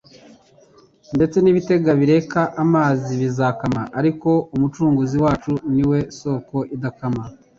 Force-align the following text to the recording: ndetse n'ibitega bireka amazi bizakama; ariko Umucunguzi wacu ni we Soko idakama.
ndetse 1.15 1.37
n'ibitega 1.39 1.91
bireka 1.99 2.41
amazi 2.63 3.11
bizakama; 3.21 3.81
ariko 3.99 4.29
Umucunguzi 4.55 5.17
wacu 5.25 5.51
ni 5.73 5.83
we 5.89 5.99
Soko 6.19 6.57
idakama. 6.75 7.23